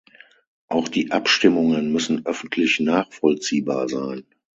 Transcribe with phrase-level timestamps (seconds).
[0.67, 4.25] Auch die Abstimmungen müssen öffentlich nachvollziehbar sein.